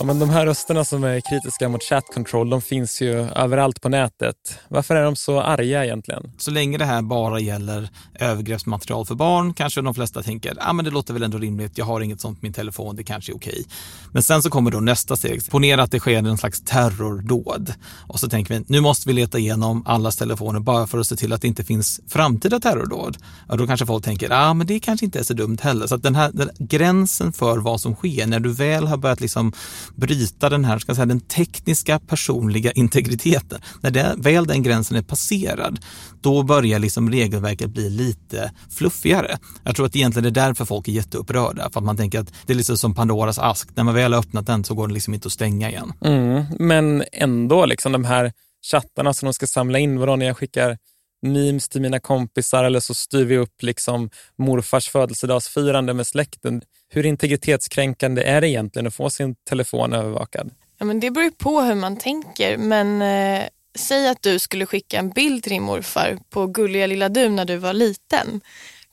Ja, 0.00 0.06
men 0.06 0.18
de 0.18 0.30
här 0.30 0.46
rösterna 0.46 0.84
som 0.84 1.04
är 1.04 1.20
kritiska 1.20 1.68
mot 1.68 1.82
chat 1.82 2.04
control, 2.14 2.50
de 2.50 2.62
finns 2.62 3.00
ju 3.02 3.12
överallt 3.20 3.80
på 3.80 3.88
nätet. 3.88 4.36
Varför 4.68 4.96
är 4.96 5.04
de 5.04 5.16
så 5.16 5.40
arga 5.40 5.84
egentligen? 5.84 6.32
Så 6.38 6.50
länge 6.50 6.78
det 6.78 6.84
här 6.84 7.02
bara 7.02 7.40
gäller 7.40 7.88
övergreppsmaterial 8.20 9.06
för 9.06 9.14
barn 9.14 9.54
kanske 9.54 9.80
de 9.80 9.94
flesta 9.94 10.22
tänker, 10.22 10.56
ah, 10.60 10.72
men 10.72 10.84
det 10.84 10.90
låter 10.90 11.14
väl 11.14 11.22
ändå 11.22 11.38
rimligt, 11.38 11.78
jag 11.78 11.84
har 11.84 12.00
inget 12.00 12.20
sånt 12.20 12.40
på 12.40 12.46
min 12.46 12.52
telefon, 12.52 12.96
det 12.96 13.04
kanske 13.04 13.32
är 13.32 13.36
okej. 13.36 13.64
Men 14.12 14.22
sen 14.22 14.42
så 14.42 14.50
kommer 14.50 14.70
då 14.70 14.80
nästa 14.80 15.16
steg. 15.16 15.50
Ponera 15.50 15.82
att 15.82 15.90
det 15.90 15.98
sker 15.98 16.18
en 16.18 16.38
slags 16.38 16.60
terrordåd. 16.60 17.74
Och 18.08 18.20
så 18.20 18.28
tänker 18.28 18.54
vi, 18.54 18.64
nu 18.68 18.80
måste 18.80 19.08
vi 19.08 19.12
leta 19.12 19.38
igenom 19.38 19.82
allas 19.86 20.16
telefoner 20.16 20.60
bara 20.60 20.86
för 20.86 20.98
att 20.98 21.06
se 21.06 21.16
till 21.16 21.32
att 21.32 21.42
det 21.42 21.48
inte 21.48 21.64
finns 21.64 22.00
framtida 22.08 22.60
terrordåd. 22.60 23.16
Och 23.48 23.58
då 23.58 23.66
kanske 23.66 23.86
folk 23.86 24.04
tänker, 24.04 24.32
ah, 24.32 24.54
men 24.54 24.66
det 24.66 24.80
kanske 24.80 25.06
inte 25.06 25.18
är 25.18 25.24
så 25.24 25.34
dumt 25.34 25.58
heller. 25.60 25.86
Så 25.86 25.94
att 25.94 26.02
den 26.02 26.14
här 26.14 26.30
den 26.32 26.50
gränsen 26.58 27.32
för 27.32 27.58
vad 27.58 27.80
som 27.80 27.94
sker, 27.94 28.26
när 28.26 28.40
du 28.40 28.52
väl 28.52 28.86
har 28.86 28.96
börjat 28.96 29.20
liksom 29.20 29.52
bryta 29.96 30.48
den 30.48 30.64
här, 30.64 30.78
ska 30.78 30.90
jag 30.90 30.96
säga, 30.96 31.06
den 31.06 31.20
tekniska 31.20 31.98
personliga 31.98 32.72
integriteten. 32.72 33.60
När 33.80 33.90
det, 33.90 34.14
väl 34.16 34.46
den 34.46 34.62
gränsen 34.62 34.96
är 34.96 35.02
passerad, 35.02 35.78
då 36.20 36.42
börjar 36.42 36.78
liksom 36.78 37.10
regelverket 37.10 37.70
bli 37.70 37.90
lite 37.90 38.52
fluffigare. 38.70 39.38
Jag 39.64 39.76
tror 39.76 39.86
att 39.86 39.96
egentligen 39.96 40.32
det 40.32 40.40
är 40.40 40.46
därför 40.46 40.64
folk 40.64 40.88
är 40.88 40.92
jätteupprörda, 40.92 41.70
för 41.70 41.80
att 41.80 41.86
man 41.86 41.96
tänker 41.96 42.20
att 42.20 42.32
det 42.46 42.52
är 42.52 42.56
liksom 42.56 42.78
som 42.78 42.94
Pandoras 42.94 43.38
ask. 43.38 43.68
När 43.76 43.84
man 43.84 43.94
väl 43.94 44.12
har 44.12 44.20
öppnat 44.20 44.46
den 44.46 44.64
så 44.64 44.74
går 44.74 44.86
den 44.86 44.94
liksom 44.94 45.14
inte 45.14 45.26
att 45.26 45.32
stänga 45.32 45.70
igen. 45.70 45.92
Mm, 46.04 46.44
men 46.58 47.04
ändå, 47.12 47.66
liksom 47.66 47.92
de 47.92 48.04
här 48.04 48.32
chattarna 48.72 49.14
som 49.14 49.26
de 49.26 49.34
ska 49.34 49.46
samla 49.46 49.78
in, 49.78 49.98
vadå 49.98 50.16
när 50.16 50.26
jag 50.26 50.36
skickar 50.36 50.78
memes 51.22 51.68
till 51.68 51.80
mina 51.80 52.00
kompisar 52.00 52.64
eller 52.64 52.80
så 52.80 52.94
styr 52.94 53.24
vi 53.24 53.38
upp 53.38 53.62
liksom 53.62 54.10
morfars 54.38 54.88
födelsedagsfirande 54.88 55.94
med 55.94 56.06
släkten. 56.06 56.62
Hur 56.88 57.06
integritetskränkande 57.06 58.22
är 58.22 58.40
det 58.40 58.48
egentligen 58.48 58.86
att 58.86 58.94
få 58.94 59.10
sin 59.10 59.34
telefon 59.34 59.92
övervakad? 59.92 60.50
Ja, 60.78 60.84
men 60.84 61.00
det 61.00 61.10
beror 61.10 61.24
ju 61.24 61.30
på 61.30 61.60
hur 61.60 61.74
man 61.74 61.96
tänker. 61.96 62.56
Men 62.56 63.02
eh, 63.02 63.48
säg 63.74 64.08
att 64.08 64.22
du 64.22 64.38
skulle 64.38 64.66
skicka 64.66 64.98
en 64.98 65.10
bild 65.10 65.42
till 65.42 65.52
din 65.52 65.62
morfar 65.62 66.18
på 66.30 66.46
gulliga 66.46 66.86
lilla 66.86 67.08
du 67.08 67.28
när 67.28 67.44
du 67.44 67.56
var 67.56 67.72
liten. 67.72 68.40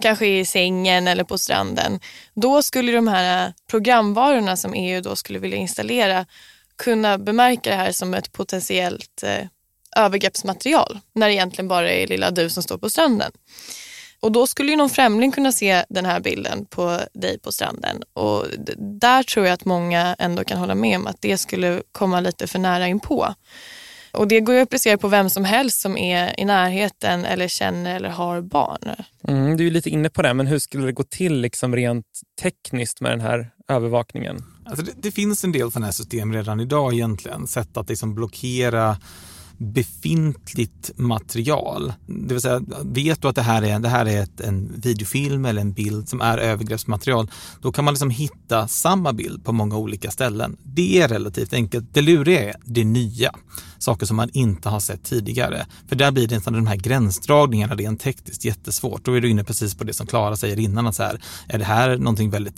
Kanske 0.01 0.27
i 0.27 0.45
sängen 0.45 1.07
eller 1.07 1.23
på 1.23 1.37
stranden. 1.37 1.99
Då 2.33 2.63
skulle 2.63 2.91
de 2.91 3.07
här 3.07 3.53
programvarorna 3.69 4.57
som 4.57 4.73
EU 4.73 5.01
då 5.01 5.15
skulle 5.15 5.39
vilja 5.39 5.57
installera 5.57 6.25
kunna 6.77 7.17
bemärka 7.17 7.69
det 7.69 7.75
här 7.75 7.91
som 7.91 8.13
ett 8.13 8.31
potentiellt 8.31 9.23
eh, 9.23 9.47
övergreppsmaterial 9.97 10.99
när 11.15 11.27
det 11.27 11.33
egentligen 11.33 11.67
bara 11.67 11.91
är 11.91 12.07
lilla 12.07 12.31
du 12.31 12.49
som 12.49 12.63
står 12.63 12.77
på 12.77 12.89
stranden. 12.89 13.31
Och 14.19 14.31
då 14.31 14.47
skulle 14.47 14.71
ju 14.71 14.77
någon 14.77 14.89
främling 14.89 15.31
kunna 15.31 15.51
se 15.51 15.85
den 15.89 16.05
här 16.05 16.19
bilden 16.19 16.65
på 16.65 16.99
dig 17.13 17.39
på 17.39 17.51
stranden. 17.51 18.03
Och 18.13 18.45
där 18.99 19.23
tror 19.23 19.45
jag 19.45 19.53
att 19.53 19.65
många 19.65 20.15
ändå 20.19 20.43
kan 20.43 20.57
hålla 20.57 20.75
med 20.75 20.97
om 20.97 21.07
att 21.07 21.21
det 21.21 21.37
skulle 21.37 21.81
komma 21.91 22.19
lite 22.19 22.47
för 22.47 22.59
nära 22.59 22.87
inpå. 22.87 23.33
Och 24.11 24.27
det 24.27 24.39
går 24.39 24.55
ju 24.55 24.61
att 24.61 24.67
applicera 24.67 24.97
på 24.97 25.07
vem 25.07 25.29
som 25.29 25.45
helst 25.45 25.79
som 25.81 25.97
är 25.97 26.39
i 26.39 26.45
närheten 26.45 27.25
eller 27.25 27.47
känner 27.47 27.95
eller 27.95 28.09
har 28.09 28.41
barn. 28.41 28.95
Mm, 29.27 29.57
du 29.57 29.63
är 29.63 29.65
ju 29.65 29.73
lite 29.73 29.89
inne 29.89 30.09
på 30.09 30.21
det, 30.21 30.33
men 30.33 30.47
hur 30.47 30.59
skulle 30.59 30.85
det 30.85 30.91
gå 30.91 31.03
till 31.03 31.41
liksom 31.41 31.75
rent 31.75 32.05
tekniskt 32.41 33.01
med 33.01 33.11
den 33.11 33.21
här 33.21 33.51
övervakningen? 33.67 34.43
Alltså 34.65 34.85
det, 34.85 34.91
det 34.95 35.11
finns 35.11 35.43
en 35.43 35.51
del 35.51 35.71
sådana 35.71 35.85
här 35.85 35.93
system 35.93 36.33
redan 36.33 36.59
idag 36.59 36.93
egentligen. 36.93 37.47
Sätt 37.47 37.77
att 37.77 37.89
liksom 37.89 38.15
blockera 38.15 38.97
befintligt 39.57 40.91
material. 40.95 41.93
Det 42.05 42.33
vill 42.33 42.41
säga, 42.41 42.61
vet 42.83 43.21
du 43.21 43.27
att 43.27 43.35
det 43.35 43.41
här 43.41 43.61
är, 43.63 43.79
det 43.79 43.89
här 43.89 44.05
är 44.05 44.21
ett, 44.21 44.41
en 44.41 44.81
videofilm 44.81 45.45
eller 45.45 45.61
en 45.61 45.73
bild 45.73 46.09
som 46.09 46.21
är 46.21 46.37
övergreppsmaterial, 46.37 47.31
då 47.61 47.71
kan 47.71 47.85
man 47.85 47.93
liksom 47.93 48.09
hitta 48.09 48.67
samma 48.67 49.13
bild 49.13 49.45
på 49.45 49.51
många 49.51 49.77
olika 49.77 50.11
ställen. 50.11 50.57
Det 50.63 51.01
är 51.01 51.07
relativt 51.07 51.53
enkelt. 51.53 51.93
Det 51.93 52.01
luriga 52.01 52.49
är 52.49 52.55
det 52.65 52.83
nya, 52.83 53.31
saker 53.77 54.05
som 54.05 54.17
man 54.17 54.29
inte 54.33 54.69
har 54.69 54.79
sett 54.79 55.03
tidigare. 55.03 55.65
För 55.87 55.95
där 55.95 56.11
blir 56.11 56.27
det 56.27 56.35
nästan 56.35 56.53
de 56.53 56.67
här 56.67 56.75
gränsdragningarna 56.75 57.75
rent 57.75 58.01
tekniskt 58.01 58.45
jättesvårt. 58.45 59.05
Då 59.05 59.13
är 59.13 59.21
du 59.21 59.29
inne 59.29 59.43
precis 59.43 59.75
på 59.75 59.83
det 59.83 59.93
som 59.93 60.07
Klara 60.07 60.35
säger 60.35 60.59
innan, 60.59 60.87
att 60.87 60.95
så 60.95 61.03
här, 61.03 61.21
är 61.47 61.59
det 61.59 61.65
här 61.65 61.97
någonting 61.97 62.29
väldigt 62.29 62.55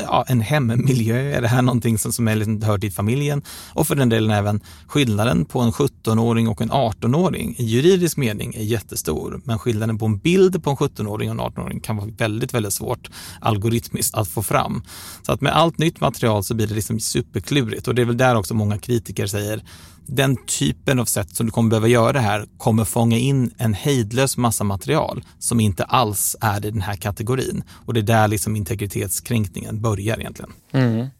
ja, 0.00 0.24
en 0.28 0.40
hemmiljö? 0.40 1.36
Är 1.36 1.42
det 1.42 1.48
här 1.48 1.62
någonting 1.62 1.98
som, 1.98 2.12
som 2.12 2.28
är 2.28 2.36
liksom, 2.36 2.62
hör 2.62 2.78
till 2.78 2.92
familjen? 2.92 3.42
Och 3.74 3.86
för 3.86 3.94
den 3.94 4.08
delen 4.08 4.30
även 4.30 4.60
skillnaden 4.86 5.44
på 5.44 5.60
en 5.60 5.72
17-åring 5.72 6.48
och 6.48 6.62
en 6.62 6.70
18-åring 6.70 7.54
i 7.58 7.64
juridisk 7.64 8.16
mening 8.16 8.54
är 8.54 8.62
jättestor. 8.62 9.40
Men 9.44 9.58
skillnaden 9.58 9.98
på 9.98 10.06
en 10.06 10.18
bild 10.18 10.64
på 10.64 10.70
en 10.70 10.76
17-åring 10.76 11.30
och 11.30 11.34
en 11.34 11.52
18-åring 11.52 11.80
kan 11.80 11.96
vara 11.96 12.08
väldigt, 12.16 12.54
väldigt 12.54 12.72
svårt 12.72 13.10
algoritmiskt 13.40 14.14
att 14.14 14.28
få 14.28 14.42
fram. 14.42 14.82
Så 15.22 15.32
att 15.32 15.40
med 15.40 15.56
allt 15.56 15.78
nytt 15.78 16.00
material 16.00 16.44
så 16.44 16.54
blir 16.54 16.66
det 16.66 16.74
liksom 16.74 17.00
superklurigt 17.00 17.88
och 17.88 17.94
det 17.94 18.02
är 18.02 18.06
väl 18.06 18.16
där 18.16 18.36
också 18.36 18.54
många 18.54 18.78
kritiker 18.78 19.26
säger 19.26 19.62
den 20.06 20.36
typen 20.36 20.98
av 20.98 21.04
sätt 21.04 21.36
som 21.36 21.46
du 21.46 21.52
kommer 21.52 21.70
behöva 21.70 21.88
göra 21.88 22.12
det 22.12 22.20
här 22.20 22.46
kommer 22.58 22.84
fånga 22.84 23.16
in 23.16 23.54
en 23.58 23.74
hejdlös 23.74 24.36
massa 24.36 24.64
material 24.64 25.24
som 25.38 25.60
inte 25.60 25.84
alls 25.84 26.36
är 26.40 26.66
i 26.66 26.70
den 26.70 26.82
här 26.82 26.96
kategorin. 26.96 27.64
Och 27.86 27.94
det 27.94 28.00
är 28.00 28.02
där 28.02 28.28
liksom 28.28 28.56
integritetskränkningen 28.56 29.80
börjar 29.80 30.20
egentligen. 30.20 30.52
Mm. 30.72 31.10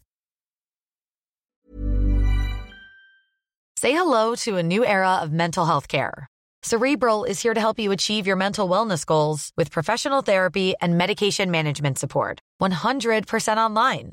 Say 3.80 3.92
hello 3.92 4.36
to 4.36 4.58
a 4.58 4.62
new 4.62 4.84
era 4.84 5.24
of 5.24 5.30
mental 5.30 5.66
health 5.66 5.88
care. 5.88 6.26
Cerebral 6.62 7.24
is 7.24 7.42
here 7.42 7.54
to 7.54 7.60
help 7.60 7.80
you 7.80 7.90
achieve 7.92 8.28
your 8.28 8.36
mental 8.36 8.68
wellness 8.68 9.04
goals 9.04 9.50
with 9.56 9.72
professional 9.72 10.22
therapy 10.22 10.74
and 10.80 10.96
medication 10.96 11.50
management 11.50 11.98
support. 11.98 12.38
100% 12.60 13.56
online. 13.56 14.12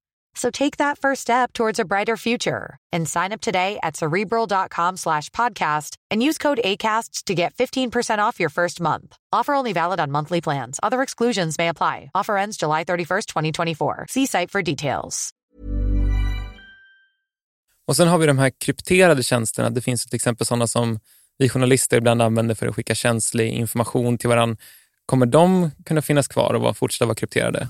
So 0.33 0.49
take 0.49 0.77
that 0.77 0.97
first 0.97 1.21
step 1.21 1.53
towards 1.53 1.79
a 1.79 1.85
brighter 1.85 2.17
future 2.17 2.77
and 2.91 3.07
sign 3.07 3.31
up 3.31 3.41
today 3.41 3.79
at 3.83 3.97
cerebral.com 3.97 4.97
slash 4.97 5.29
podcast 5.29 5.95
and 6.09 6.23
use 6.23 6.37
code 6.37 6.59
ACasts 6.63 7.23
to 7.25 7.35
get 7.35 7.53
15% 7.53 8.19
off 8.19 8.39
your 8.39 8.49
first 8.49 8.81
month. 8.81 9.17
Offer 9.31 9.53
only 9.53 9.73
valid 9.73 9.99
on 9.99 10.11
monthly 10.11 10.41
plans. 10.41 10.79
Other 10.81 11.01
exclusions 11.01 11.57
may 11.57 11.67
apply. 11.67 12.11
Offer 12.15 12.37
ends 12.37 12.57
July 12.57 12.83
31st, 12.83 13.25
2024. 13.27 14.05
See 14.09 14.25
site 14.25 14.51
for 14.51 14.61
details. 14.61 15.31
Och 17.87 17.95
sen 17.95 18.07
har 18.07 18.17
vi 18.17 18.27
de 18.27 18.39
här 18.39 18.51
krypterade 18.65 19.23
tjänsterna. 19.23 19.69
Det 19.69 19.81
finns 19.81 20.05
till 20.05 20.15
exempel 20.15 20.47
sådana 20.47 20.67
som 20.67 20.99
vi 21.37 21.49
journalister 21.49 21.97
ibland 21.97 22.21
använder 22.21 22.55
för 22.55 22.67
att 22.67 22.75
skicka 22.75 22.95
känslig 22.95 23.51
information 23.51 24.17
till 24.17 24.29
varandra. 24.29 24.57
Kommer 25.05 25.25
de 25.25 25.71
kunna 25.85 26.01
finnas 26.01 26.27
kvar 26.27 26.53
och 26.53 26.77
fortsätta 26.77 27.05
vara 27.05 27.15
krypterade? 27.15 27.67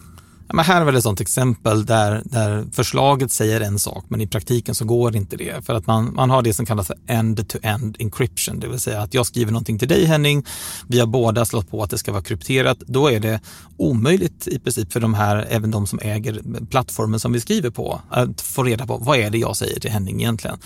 Ja, 0.51 0.55
men 0.55 0.65
här 0.65 0.81
är 0.81 0.85
väl 0.85 0.95
ett 0.95 1.03
sånt 1.03 1.21
exempel 1.21 1.85
där, 1.85 2.21
där 2.25 2.65
förslaget 2.71 3.31
säger 3.31 3.61
en 3.61 3.79
sak 3.79 4.05
men 4.07 4.21
i 4.21 4.27
praktiken 4.27 4.75
så 4.75 4.85
går 4.85 5.15
inte 5.15 5.37
det. 5.37 5.65
För 5.65 5.73
att 5.73 5.87
man, 5.87 6.13
man 6.13 6.29
har 6.29 6.41
det 6.41 6.53
som 6.53 6.65
kallas 6.65 6.87
för 6.87 6.95
end-to-end 7.07 7.95
encryption, 7.99 8.59
det 8.59 8.67
vill 8.67 8.79
säga 8.79 9.01
att 9.01 9.13
jag 9.13 9.25
skriver 9.25 9.51
någonting 9.51 9.79
till 9.79 9.87
dig 9.87 10.05
Henning, 10.05 10.45
vi 10.87 10.99
har 10.99 11.07
båda 11.07 11.45
slått 11.45 11.69
på 11.71 11.83
att 11.83 11.89
det 11.89 11.97
ska 11.97 12.11
vara 12.11 12.23
krypterat. 12.23 12.79
Då 12.79 13.11
är 13.11 13.19
det 13.19 13.39
omöjligt 13.77 14.47
i 14.47 14.59
princip 14.59 14.93
för 14.93 14.99
de 14.99 15.13
här, 15.13 15.47
även 15.49 15.71
de 15.71 15.87
som 15.87 15.99
äger 16.01 16.41
plattformen 16.69 17.19
som 17.19 17.33
vi 17.33 17.39
skriver 17.39 17.69
på, 17.69 18.01
att 18.09 18.41
få 18.41 18.63
reda 18.63 18.87
på 18.87 18.97
vad 18.97 19.17
är 19.17 19.29
det 19.29 19.37
jag 19.37 19.57
säger 19.57 19.79
till 19.79 19.91
Henning 19.91 20.21
egentligen. 20.21 20.57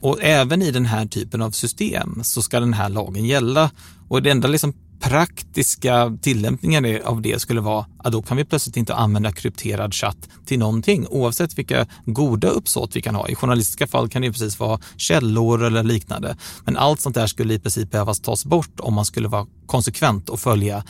Och 0.00 0.22
även 0.22 0.62
i 0.62 0.70
den 0.70 0.86
här 0.86 1.06
typen 1.06 1.42
av 1.42 1.50
system 1.50 2.20
så 2.24 2.42
ska 2.42 2.60
den 2.60 2.74
här 2.74 2.88
lagen 2.88 3.24
gälla. 3.24 3.70
Och 4.08 4.22
det 4.22 4.30
enda 4.30 4.48
liksom 4.48 4.74
praktiska 5.00 6.16
tillämpningen 6.22 7.02
av 7.04 7.22
det 7.22 7.40
skulle 7.40 7.60
vara 7.60 7.86
att 7.98 8.12
då 8.12 8.22
kan 8.22 8.36
vi 8.36 8.44
plötsligt 8.44 8.76
inte 8.76 8.94
använda 8.94 9.32
krypterad 9.32 9.94
chatt 9.94 10.28
till 10.46 10.58
någonting 10.58 11.06
oavsett 11.08 11.58
vilka 11.58 11.86
goda 12.04 12.48
uppsåt 12.48 12.96
vi 12.96 13.02
kan 13.02 13.14
ha. 13.14 13.28
I 13.28 13.34
journalistiska 13.34 13.86
fall 13.86 14.08
kan 14.08 14.22
det 14.22 14.32
precis 14.32 14.60
vara 14.60 14.80
källor 14.96 15.64
eller 15.64 15.82
liknande. 15.82 16.36
Men 16.64 16.76
allt 16.76 17.00
sånt 17.00 17.14
där 17.14 17.26
skulle 17.26 17.54
i 17.54 17.58
princip 17.58 17.90
behövas 17.90 18.20
tas 18.20 18.44
bort 18.44 18.80
om 18.80 18.94
man 18.94 19.04
skulle 19.04 19.28
vara 19.28 19.46
konsekvent 19.66 20.28
och 20.28 20.40
följa 20.40 20.84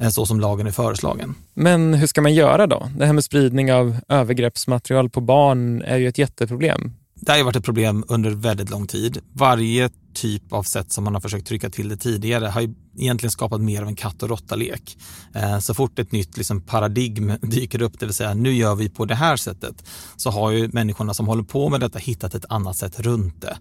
eh, 0.00 0.08
så 0.08 0.26
som 0.26 0.40
lagen 0.40 0.66
är 0.66 0.70
föreslagen. 0.70 1.34
Men 1.54 1.94
hur 1.94 2.06
ska 2.06 2.22
man 2.22 2.34
göra 2.34 2.66
då? 2.66 2.88
Det 2.98 3.06
här 3.06 3.12
med 3.12 3.24
spridning 3.24 3.72
av 3.72 3.96
övergreppsmaterial 4.08 5.10
på 5.10 5.20
barn 5.20 5.82
är 5.82 5.96
ju 5.96 6.08
ett 6.08 6.18
jätteproblem. 6.18 6.92
Det 7.14 7.32
har 7.32 7.44
varit 7.44 7.56
ett 7.56 7.64
problem 7.64 8.04
under 8.08 8.30
väldigt 8.30 8.70
lång 8.70 8.86
tid. 8.86 9.18
Varje 9.32 9.90
typ 10.14 10.52
av 10.52 10.62
sätt 10.62 10.92
som 10.92 11.04
man 11.04 11.14
har 11.14 11.20
försökt 11.20 11.46
trycka 11.46 11.70
till 11.70 11.88
det 11.88 11.96
tidigare 11.96 12.46
har 12.46 12.60
ju 12.60 12.74
egentligen 12.98 13.30
skapat 13.30 13.60
mer 13.60 13.82
av 13.82 13.88
en 13.88 13.96
katt 13.96 14.22
och 14.22 14.28
råtta-lek. 14.28 14.98
Eh, 15.34 15.58
så 15.58 15.74
fort 15.74 15.98
ett 15.98 16.12
nytt 16.12 16.36
liksom, 16.36 16.60
paradigm 16.60 17.32
dyker 17.42 17.82
upp, 17.82 18.00
det 18.00 18.06
vill 18.06 18.14
säga 18.14 18.34
nu 18.34 18.52
gör 18.52 18.74
vi 18.74 18.88
på 18.88 19.04
det 19.04 19.14
här 19.14 19.36
sättet, 19.36 19.84
så 20.16 20.30
har 20.30 20.50
ju 20.50 20.68
människorna 20.72 21.14
som 21.14 21.26
håller 21.26 21.42
på 21.42 21.68
med 21.68 21.80
detta 21.80 21.98
hittat 21.98 22.34
ett 22.34 22.44
annat 22.48 22.76
sätt 22.76 23.00
runt 23.00 23.40
det. 23.40 23.56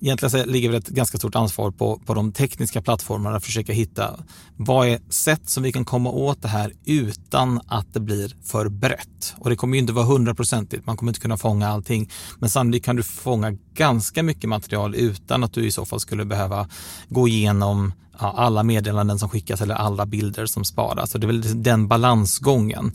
Egentligen 0.00 0.48
ligger 0.48 0.72
det 0.72 0.76
ett 0.76 0.88
ganska 0.88 1.18
stort 1.18 1.34
ansvar 1.34 1.70
på, 1.70 2.00
på 2.06 2.14
de 2.14 2.32
tekniska 2.32 2.82
plattformarna 2.82 3.36
att 3.36 3.44
försöka 3.44 3.72
hitta 3.72 4.20
vad 4.56 4.88
är 4.88 5.00
sätt 5.08 5.50
som 5.50 5.62
vi 5.62 5.72
kan 5.72 5.84
komma 5.84 6.10
åt 6.10 6.42
det 6.42 6.48
här 6.48 6.72
utan 6.84 7.60
att 7.66 7.94
det 7.94 8.00
blir 8.00 8.36
för 8.42 8.68
brett. 8.68 9.34
Och 9.38 9.50
det 9.50 9.56
kommer 9.56 9.74
ju 9.74 9.80
inte 9.80 9.92
vara 9.92 10.04
hundraprocentigt, 10.04 10.86
man 10.86 10.96
kommer 10.96 11.10
inte 11.10 11.20
kunna 11.20 11.36
fånga 11.36 11.68
allting, 11.68 12.10
men 12.38 12.50
sannolikt 12.50 12.84
kan 12.84 12.96
du 12.96 13.02
fånga 13.02 13.52
ganska 13.74 14.22
mycket 14.22 14.48
material 14.48 14.94
utan 14.94 15.44
att 15.44 15.52
du 15.52 15.66
i 15.66 15.70
så 15.70 15.84
fall 15.84 15.93
skulle 15.98 16.24
behöva 16.24 16.68
gå 17.08 17.28
igenom 17.28 17.92
ja, 18.18 18.34
alla 18.36 18.62
meddelanden 18.62 19.18
som 19.18 19.28
skickas 19.28 19.60
eller 19.60 19.74
alla 19.74 20.06
bilder 20.06 20.46
som 20.46 20.64
sparas. 20.64 21.10
Så 21.10 21.18
det 21.18 21.24
är 21.24 21.28
väl 21.28 21.62
den 21.62 21.88
balansgången. 21.88 22.92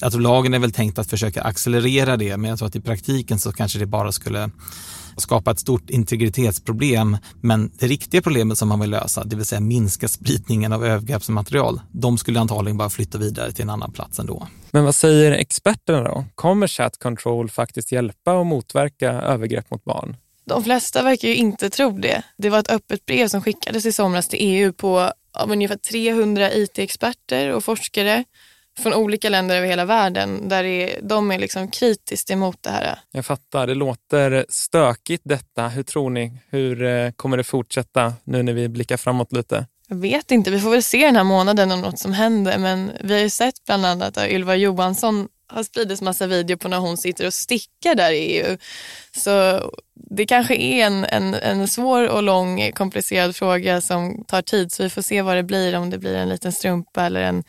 Alltså 0.00 0.18
lagen 0.18 0.54
är 0.54 0.58
väl 0.58 0.72
tänkt 0.72 0.98
att 0.98 1.10
försöka 1.10 1.42
accelerera 1.42 2.16
det, 2.16 2.36
men 2.36 2.50
jag 2.50 2.58
tror 2.58 2.68
att 2.68 2.76
i 2.76 2.80
praktiken 2.80 3.38
så 3.38 3.52
kanske 3.52 3.78
det 3.78 3.86
bara 3.86 4.12
skulle 4.12 4.50
skapa 5.16 5.50
ett 5.50 5.58
stort 5.58 5.90
integritetsproblem. 5.90 7.16
Men 7.40 7.70
det 7.78 7.86
riktiga 7.86 8.22
problemet 8.22 8.58
som 8.58 8.68
man 8.68 8.80
vill 8.80 8.90
lösa, 8.90 9.24
det 9.24 9.36
vill 9.36 9.46
säga 9.46 9.60
minska 9.60 10.08
spridningen 10.08 10.72
av 10.72 10.84
övergreppsmaterial, 10.84 11.80
de 11.92 12.18
skulle 12.18 12.40
antagligen 12.40 12.76
bara 12.76 12.90
flytta 12.90 13.18
vidare 13.18 13.52
till 13.52 13.62
en 13.62 13.70
annan 13.70 13.92
plats 13.92 14.18
ändå. 14.18 14.48
Men 14.70 14.84
vad 14.84 14.94
säger 14.94 15.32
experterna 15.32 16.02
då? 16.02 16.24
Kommer 16.34 16.66
chat 16.66 16.98
control 16.98 17.50
faktiskt 17.50 17.92
hjälpa 17.92 18.32
och 18.32 18.46
motverka 18.46 19.10
övergrepp 19.10 19.70
mot 19.70 19.84
barn? 19.84 20.16
De 20.44 20.64
flesta 20.64 21.02
verkar 21.02 21.28
ju 21.28 21.34
inte 21.34 21.70
tro 21.70 21.90
det. 21.90 22.22
Det 22.36 22.50
var 22.50 22.58
ett 22.58 22.70
öppet 22.70 23.06
brev 23.06 23.28
som 23.28 23.42
skickades 23.42 23.86
i 23.86 23.92
somras 23.92 24.28
till 24.28 24.38
EU 24.42 24.72
på 24.72 25.12
av 25.32 25.50
ungefär 25.52 25.76
300 25.76 26.52
IT-experter 26.52 27.48
och 27.52 27.64
forskare 27.64 28.24
från 28.78 28.94
olika 28.94 29.28
länder 29.28 29.56
över 29.56 29.66
hela 29.66 29.84
världen 29.84 30.48
där 30.48 30.64
är, 30.64 31.00
de 31.02 31.30
är 31.30 31.38
liksom 31.38 31.68
kritiskt 31.68 32.30
emot 32.30 32.56
det 32.60 32.70
här. 32.70 32.98
Jag 33.12 33.26
fattar, 33.26 33.66
det 33.66 33.74
låter 33.74 34.46
stökigt 34.48 35.22
detta. 35.26 35.68
Hur 35.68 35.82
tror 35.82 36.10
ni? 36.10 36.32
Hur 36.50 36.82
eh, 36.82 37.10
kommer 37.10 37.36
det 37.36 37.44
fortsätta 37.44 38.12
nu 38.24 38.42
när 38.42 38.52
vi 38.52 38.68
blickar 38.68 38.96
framåt 38.96 39.32
lite? 39.32 39.66
Jag 39.88 39.96
vet 39.96 40.30
inte, 40.30 40.50
vi 40.50 40.60
får 40.60 40.70
väl 40.70 40.82
se 40.82 41.06
den 41.06 41.16
här 41.16 41.24
månaden 41.24 41.72
om 41.72 41.80
något 41.80 41.98
som 41.98 42.12
händer 42.12 42.58
men 42.58 42.92
vi 43.00 43.14
har 43.14 43.20
ju 43.20 43.30
sett 43.30 43.64
bland 43.66 43.86
annat 43.86 44.18
att 44.18 44.28
Ylva 44.28 44.56
Johansson 44.56 45.28
har 45.52 45.62
spridits 45.62 46.02
massa 46.02 46.26
video 46.26 46.56
på 46.56 46.68
när 46.68 46.78
hon 46.78 46.96
sitter 46.96 47.26
och 47.26 47.34
stickar 47.34 47.94
där 47.94 48.12
i 48.12 48.18
EU. 48.18 48.56
Så 49.16 49.60
det 49.94 50.26
kanske 50.26 50.54
är 50.54 50.86
en, 50.86 51.04
en, 51.04 51.34
en 51.34 51.68
svår 51.68 52.08
och 52.08 52.22
lång 52.22 52.72
komplicerad 52.72 53.36
fråga 53.36 53.80
som 53.80 54.24
tar 54.24 54.42
tid 54.42 54.72
så 54.72 54.82
vi 54.82 54.90
får 54.90 55.02
se 55.02 55.22
vad 55.22 55.36
det 55.36 55.42
blir, 55.42 55.76
om 55.76 55.90
det 55.90 55.98
blir 55.98 56.14
en 56.14 56.28
liten 56.28 56.52
strumpa 56.52 57.06
eller 57.06 57.20
en 57.20 57.44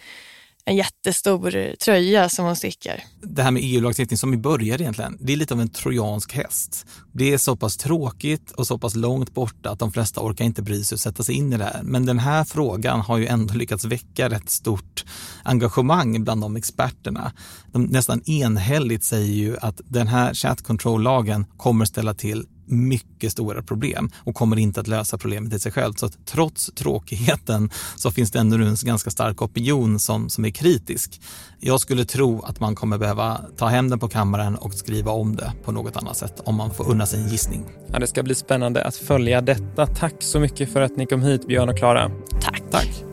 en 0.66 0.76
jättestor 0.76 1.76
tröja 1.76 2.30
som 2.30 2.46
hon 2.46 2.56
stickar. 2.56 3.04
Det 3.22 3.44
här 3.44 3.52
med 3.52 3.62
EU-lagstiftning 3.66 4.18
som 4.18 4.32
vi 4.32 4.38
började 4.38 4.84
egentligen, 4.84 5.18
det 5.20 5.34
är 5.34 5.38
lite 5.38 5.54
av 5.54 5.62
en 5.62 5.70
trojansk 5.70 6.34
häst. 6.34 6.86
Det 7.12 7.34
är 7.34 7.38
så 7.38 7.56
pass 7.56 7.78
tråkigt 7.78 8.52
och 8.52 8.68
så 8.68 8.78
pass 8.78 8.96
långt 8.96 9.34
borta 9.34 9.70
att 9.70 9.80
de 9.80 9.92
flesta 9.92 10.22
orkar 10.22 10.46
inte 10.46 10.62
bry 10.62 10.84
sig 10.84 10.96
och 10.96 11.00
sätta 11.00 11.24
sig 11.24 11.36
in 11.36 11.54
i 11.54 11.58
det 11.58 11.64
här. 11.64 11.82
Men 11.84 12.06
den 12.06 12.20
här 12.20 12.44
frågan 12.44 13.00
har 13.00 13.18
ju 13.18 13.28
ändå 13.28 13.54
lyckats 13.54 13.86
väcka 13.86 14.30
rätt 14.30 14.50
stort 14.50 15.06
engagemang 15.44 16.24
bland 16.24 16.42
de 16.42 16.56
experterna. 16.56 17.32
De 17.72 17.84
nästan 17.84 18.22
enhälligt 18.30 19.04
säger 19.04 19.34
ju 19.34 19.58
att 19.58 19.82
den 19.86 20.08
här 20.08 20.34
chat 20.34 20.62
control-lagen 20.62 21.46
kommer 21.58 21.86
ställa 21.86 22.14
till 22.14 22.46
mycket 22.74 23.32
stora 23.32 23.62
problem 23.62 24.10
och 24.16 24.36
kommer 24.36 24.60
inte 24.60 24.80
att 24.80 24.88
lösa 24.88 25.18
problemet 25.18 25.54
i 25.54 25.60
sig 25.60 25.72
själv. 25.72 25.94
Så 25.94 26.06
att 26.06 26.26
trots 26.26 26.72
tråkigheten 26.76 27.70
så 27.96 28.12
finns 28.12 28.32
det 28.32 28.40
ändå 28.40 28.58
en 28.58 28.76
ganska 28.84 29.10
stark 29.10 29.42
opinion 29.42 30.00
som, 30.00 30.30
som 30.30 30.46
är 30.46 30.50
kritisk. 30.50 31.22
Jag 31.60 31.80
skulle 31.80 32.06
tro 32.06 32.42
att 32.42 32.60
man 32.60 32.76
kommer 32.76 32.98
behöva 32.98 33.42
ta 33.58 33.68
hem 33.68 33.90
den 33.90 34.00
på 34.00 34.08
kammaren 34.08 34.56
och 34.56 34.74
skriva 34.74 35.12
om 35.12 35.36
det 35.36 35.54
på 35.64 35.72
något 35.72 35.98
annat 35.98 36.18
sätt 36.18 36.42
om 36.46 36.56
man 36.56 36.74
får 36.74 36.90
unna 36.90 37.06
sig 37.06 37.22
en 37.22 37.30
gissning. 37.30 37.66
Ja, 37.92 38.00
det 38.00 38.08
ska 38.08 38.24
bli 38.24 38.36
spännande 38.36 38.86
att 38.86 38.96
följa 38.96 39.42
detta. 39.42 39.88
Tack 39.88 40.16
så 40.20 40.40
mycket 40.40 40.74
för 40.74 40.82
att 40.82 40.98
ni 40.98 41.06
kom 41.06 41.22
hit, 41.22 41.48
Björn 41.48 41.70
och 41.70 41.78
Klara. 41.78 42.12
Tack. 42.42 42.64
Tack. 42.72 43.13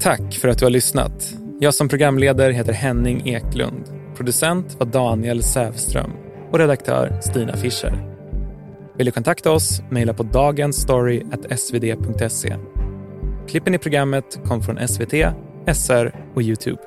Tack 0.00 0.34
för 0.34 0.48
att 0.48 0.58
du 0.58 0.64
har 0.64 0.70
lyssnat. 0.70 1.34
Jag 1.60 1.74
som 1.74 1.88
programledare 1.88 2.52
heter 2.52 2.72
Henning 2.72 3.28
Eklund. 3.28 3.84
Producent 4.16 4.76
var 4.78 4.86
Daniel 4.86 5.42
Sävström 5.42 6.10
och 6.52 6.58
redaktör 6.58 7.18
Stina 7.20 7.56
Fischer. 7.56 8.16
Vill 8.96 9.06
du 9.06 9.12
kontakta 9.12 9.52
oss? 9.52 9.82
Mejla 9.90 10.14
på 10.14 10.22
dagensstory.svd.se. 10.22 12.56
Klippen 13.48 13.74
i 13.74 13.78
programmet 13.78 14.40
kom 14.44 14.62
från 14.62 14.88
SVT, 14.88 15.14
SR 15.74 16.14
och 16.34 16.42
Youtube. 16.42 16.78